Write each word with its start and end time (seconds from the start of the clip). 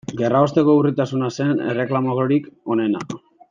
Gerraosteko 0.19 0.75
urritasuna 0.79 1.29
zen 1.37 1.61
erreklamorik 1.75 2.49
onena. 2.77 3.07